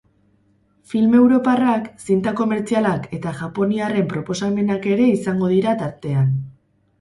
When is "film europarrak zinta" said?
0.93-2.33